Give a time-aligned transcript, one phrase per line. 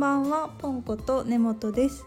[0.00, 2.06] んばんはポンコと根本です。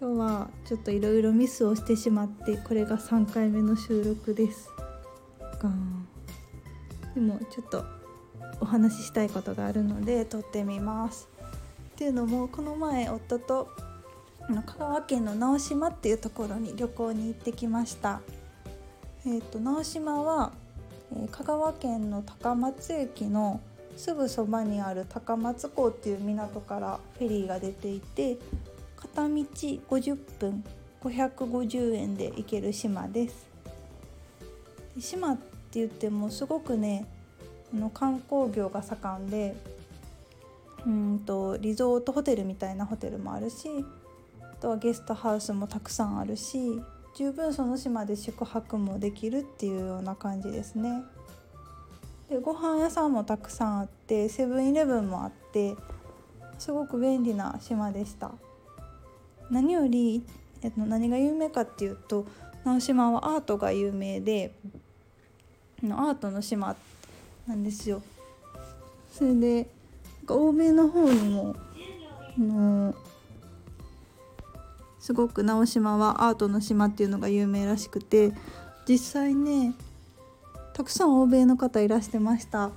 [0.00, 4.70] 今日はちょっといろいろミスをしてしまってこれが3回目の収録です。
[5.38, 5.70] が
[7.14, 7.84] でもちょっと
[8.58, 11.28] お話ししたいことがあるので撮ってみます。
[11.90, 13.68] っていうのもこの前夫と
[14.48, 18.22] 香川県の直島っていうところに旅行に行ってきました。
[19.26, 20.52] えーと、直島は、
[21.30, 23.60] 香川県の高松駅の
[23.96, 28.36] すぐそばにある高松港っていう港からフェリーが出ていて
[28.96, 30.64] 片道50分
[31.02, 33.46] 550円で行ける島です
[34.98, 35.44] 島って
[35.74, 37.06] 言ってもすごくね
[37.72, 39.54] の観光業が盛んで
[40.86, 43.68] うんとリゾートホテルみたいなホテルもあるし
[44.40, 46.80] あとはゲストハウスもたくさんあるし
[47.16, 51.04] 十分その島で宿泊もできるっていうような感じですね。
[52.28, 55.76] でご飯屋さんもたくさんあってセブンイレブンもあって
[56.58, 58.32] すごく便利な島でした。
[59.50, 60.24] 何より、
[60.62, 62.26] えっと、何が有名かっていうと
[62.64, 64.54] 直島はアートが有名で
[65.82, 66.74] アートの島
[67.46, 68.02] なんですよ。
[69.12, 69.68] それで
[70.26, 71.54] 欧米の方にも
[72.38, 72.94] あの
[74.98, 78.32] すごく直島はアートの島っていうのが有名らしくて
[78.88, 79.74] 実際ね
[80.74, 82.72] たくさん欧米の方いらしてました。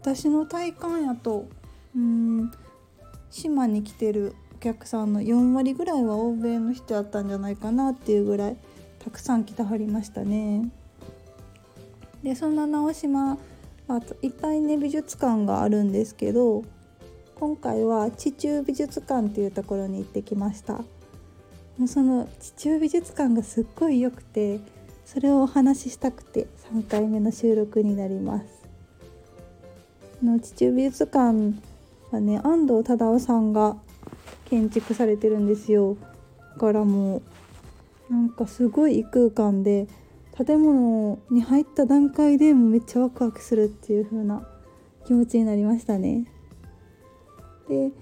[0.00, 1.48] 私の体感やと
[1.96, 2.52] うん
[3.30, 8.56] 島に来てるお客さんの4割ぐらいは欧米の人やったんじゃないかなっていうぐらい
[8.98, 10.70] たくさん来てはりましたね。
[12.22, 13.38] でそんな直島
[14.22, 16.64] いっぱいね美術館があるんですけど
[17.36, 20.74] 今回は地中美術館っていうところに行ってきました。
[21.78, 24.58] もうその地中美術館がすっごい良くて
[25.10, 28.44] それをお話ししたくて3回目の収録になります。
[30.22, 31.54] の地中美術館
[32.10, 33.78] はね安藤忠雄さんが
[34.50, 35.96] 建築されてるんですよ。
[36.52, 37.22] だからも
[38.10, 39.86] うなんかすごい異空間で
[40.36, 44.46] 建物に入った段階でもめっちゃワクワクするっていう風な
[45.06, 46.26] 気持ちになりましたね。
[47.66, 47.92] で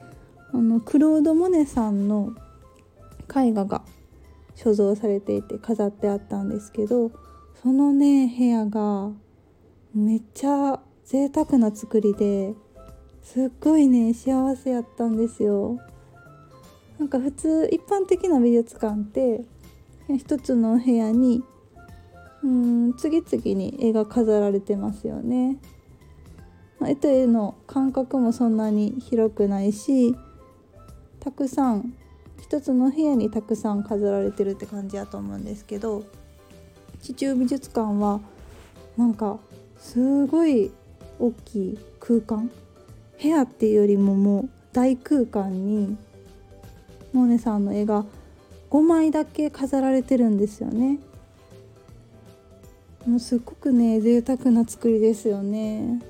[0.53, 2.35] あのクロード・モネさんの
[3.33, 3.83] 絵画が
[4.57, 7.13] 所蔵されていて飾ってあったんですけど
[7.63, 9.11] そのね部屋が
[9.95, 12.55] めっちゃ贅沢な作りで
[13.23, 15.79] すっごいね幸せやったんですよ。
[16.99, 19.45] なんか普通一般的な美術館って
[20.17, 21.43] 一つの部屋に
[22.43, 25.59] うん次々に絵が飾られてますよね。
[26.79, 30.15] まあ、絵と絵の間隔もそんなに広くないし
[31.21, 31.95] たくさん
[32.41, 36.05] 一つの部屋にたくさん飾られてるって感じやと思うんですけど
[37.03, 38.21] 地中美術館は
[38.97, 39.39] なんか
[39.79, 40.71] すごい
[41.19, 42.51] 大きい空間
[43.23, 45.97] 部屋っていうよりももう大空間に
[47.13, 48.05] モネさんの絵が
[48.71, 50.99] 5枚だけ飾られてるんですよね。
[53.07, 56.03] もうすっごくね贅沢な作りですよね。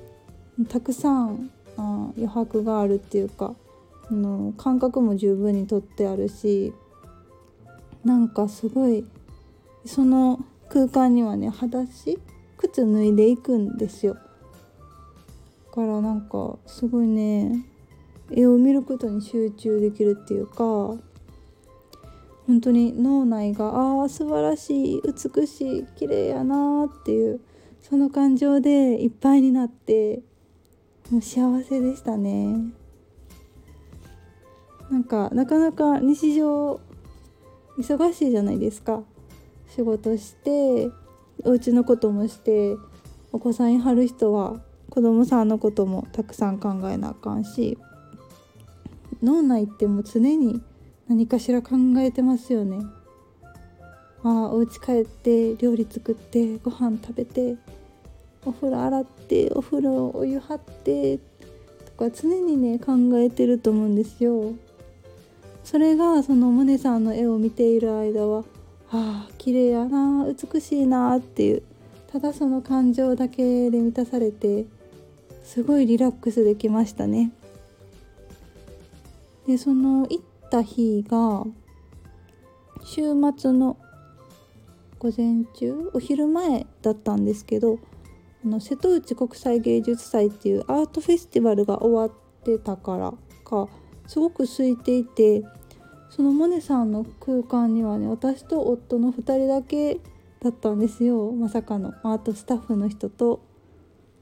[0.69, 3.54] たくさんあ余白があるっていうか
[4.11, 6.72] の感覚も十分にとってあるし
[8.05, 9.05] なんかすごい
[9.84, 12.19] その空間にはね裸足
[12.56, 14.15] 靴脱いでいくんですよ。
[14.15, 14.21] だ
[15.83, 17.67] からなんかすごいね
[18.31, 20.56] 絵を見ることに集中できるっていうか
[22.47, 27.41] 本当に脳内がああ素晴らしい美しい綺麗やなっていう
[27.81, 30.23] その感情でいっぱいになって
[31.11, 32.56] もう幸せでしたね。
[34.91, 36.80] なんかなかなか日常
[37.78, 39.02] 忙しいじゃないですか
[39.74, 40.91] 仕事して
[41.44, 42.76] お家のこともして
[43.32, 44.60] お子さんいはる人は
[44.91, 47.76] 子供さんのこともたくさん考えなあかんし
[49.22, 50.62] 脳内ってもう常に
[51.08, 52.78] 何かしら考えてますよね。
[54.22, 57.56] ああお家帰って料理作ってご飯食べて
[58.44, 61.25] お風呂洗ってお風呂お湯張ってと
[61.99, 64.55] か常にね考えてると思うんですよ。
[65.66, 68.44] それがそのモネさんの絵を見ている間は
[68.92, 71.62] ああ綺麗やな美しいなっていう
[72.06, 74.66] ただその感情だけで満たされて
[75.42, 77.32] すごいリラックスできましたね。
[79.48, 81.44] でその行った日が
[82.84, 83.02] 週
[83.36, 83.76] 末の
[85.00, 87.80] 午前中お昼前だったんですけど
[88.44, 93.12] あの瀬戸内国際芸術祭っていうアートフェスティバルが終わってたから
[93.44, 93.68] か
[94.06, 95.44] すごく空いていて
[96.11, 100.00] そのモネさんの空間にはね私と夫の2人だけ
[100.41, 101.32] だったんですよ。
[101.32, 103.41] まさかのアートスタッフの人と。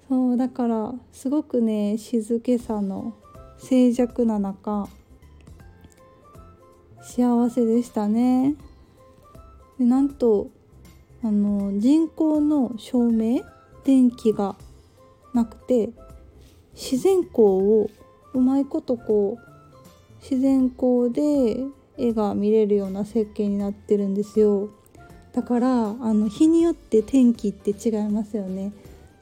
[0.09, 3.15] そうだからすごくね静けさの
[3.59, 4.89] 静寂な中
[7.01, 8.55] 幸せでしたね。
[9.79, 10.51] でなんと
[11.23, 13.43] あの人工の照明
[13.85, 14.57] 電気が
[15.33, 15.91] なくて
[16.75, 17.91] 自然光を
[18.33, 19.54] うまいことこう
[20.29, 21.67] 自然光で
[21.99, 24.71] 絵が見れるような設計になってるんですよ。
[25.35, 28.73] だからあの日によって天気って違いますよね。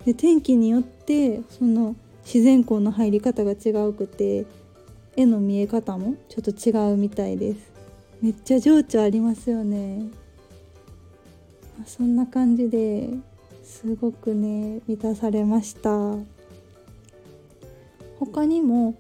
[0.05, 4.47] で天気によってその自然光の入り方が違うくて
[5.17, 7.73] 絵の見え方もちょっと違うみたいです。
[8.21, 10.07] めっちゃ情緒ありますよね。
[11.85, 13.09] そんな感じで
[13.65, 16.15] すごくね満たされました。
[18.21, 18.95] 他にも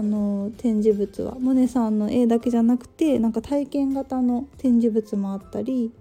[0.00, 1.36] あの展示物は。
[1.38, 5.92] モネさんの絵だけじゃなくてなんか体験型の展示物もあったり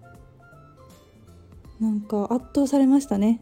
[1.81, 3.41] なんか圧倒されましたね。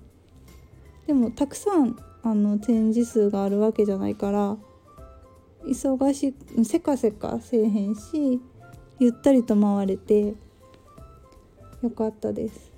[1.06, 4.58] でもたくさんあの展示数があるわけじゃないから
[5.68, 8.42] 忙しいせかせかせえへんし
[8.98, 10.34] ゆったりと回れて
[11.84, 12.72] よかったです。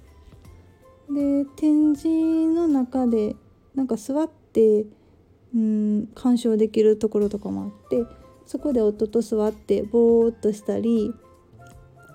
[1.10, 2.10] で展示
[2.54, 3.38] の中で
[3.74, 4.86] なんか座って
[5.56, 8.04] うん鑑賞できるところとかもあって
[8.46, 11.14] そこで夫と座ってぼーっとしたり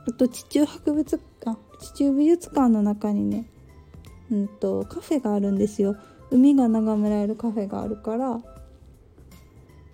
[0.06, 3.46] あと地中博物館地中美術館の中にね、
[4.30, 5.96] うんと、カフェがあるんですよ。
[6.30, 8.40] 海が眺められるカフェがあるから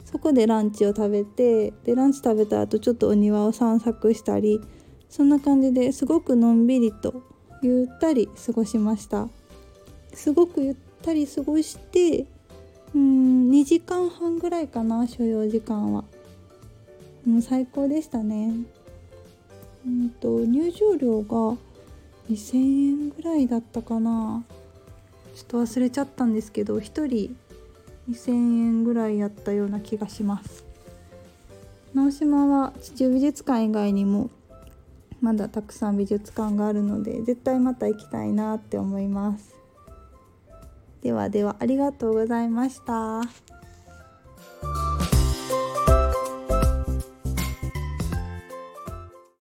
[0.05, 4.61] そこでランチを食べてでランチ食べた後ちょっとお庭を散策したり
[5.09, 7.23] そんな感じですごくのんびりと
[7.63, 9.29] ゆったり過ごしました。
[10.15, 12.27] すごくゆったり過ごして
[12.95, 16.05] うん2時間半ぐらいかな所要時間は。
[17.25, 18.55] もう最高でしたね。
[19.87, 21.57] うんと入場料が
[22.31, 24.45] 2000円ぐらいだったかな。
[25.35, 27.37] ちょっと忘れちゃったんですけど1人
[28.11, 30.65] 2000円ぐらいやったような気がします。
[31.95, 34.31] 直島は地中美術館以外にも
[35.21, 39.60] まだたくさん美術館があるので絶対また行きたいなって思います。
[41.03, 43.23] ではではありがとうございました。